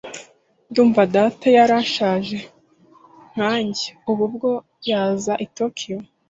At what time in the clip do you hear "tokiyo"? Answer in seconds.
5.57-5.97